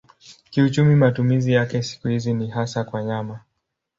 Kiuchumi 0.51 0.95
matumizi 0.95 1.51
yake 1.53 1.81
siku 1.83 2.07
hizi 2.07 2.33
ni 2.33 2.47
hasa 2.49 2.83
kwa 2.83 3.03
nyama. 3.03 3.39